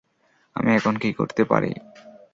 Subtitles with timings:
[0.55, 1.71] আমি এখন কী করতে পারি?